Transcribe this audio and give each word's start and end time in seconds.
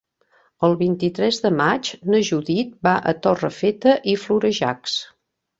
El 0.67 0.71
vint-i-tres 0.79 1.41
de 1.43 1.51
maig 1.59 1.91
na 2.13 2.23
Judit 2.31 2.73
va 2.89 2.97
a 3.13 3.15
Torrefeta 3.27 3.97
i 4.15 4.21
Florejacs. 4.27 4.99